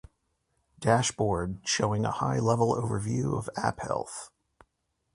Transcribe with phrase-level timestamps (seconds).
[0.79, 4.31] Dashboard showing a high level overview of app health